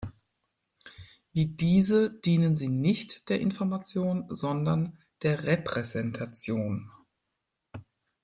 Wie 1.31 1.45
diese 1.45 2.11
dienen 2.11 2.55
sie 2.55 2.69
nicht 2.69 3.29
der 3.29 3.39
Information, 3.39 4.25
sondern 4.29 4.97
der 5.21 5.43
Repräsentation“. 5.43 6.89